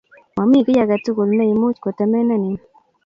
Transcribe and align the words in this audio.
Mami 0.35 0.65
kiy 0.65 0.81
ake 0.83 0.97
tukul 1.03 1.29
ne 1.35 1.43
imuch 1.53 1.77
kotemenen 1.83 2.43